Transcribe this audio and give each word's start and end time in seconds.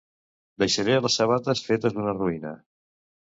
Deixaré 0.63 0.95
les 1.05 1.17
sabates 1.19 1.63
fetes 1.69 1.99
una 2.05 2.17
ruïna. 2.17 2.55